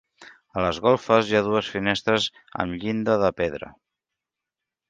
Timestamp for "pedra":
3.43-3.71